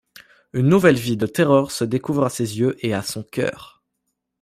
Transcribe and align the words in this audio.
Une 0.53 0.67
nouvelle 0.67 0.95
vie 0.95 1.15
de 1.15 1.27
terreur 1.27 1.69
se 1.69 1.83
découvre 1.83 2.23
à 2.25 2.31
ses 2.31 2.57
yeux 2.57 2.75
et 2.83 2.91
à 2.95 3.03
son 3.03 3.21
cœur. 3.21 3.83